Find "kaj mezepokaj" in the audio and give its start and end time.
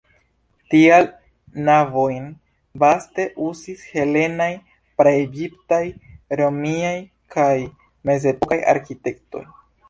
7.37-8.59